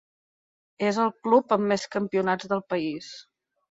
És 0.87 0.97
el 1.05 1.13
club 1.27 1.55
amb 1.59 1.71
més 1.75 1.87
campionats 1.99 2.53
del 2.57 2.69
país. 2.75 3.17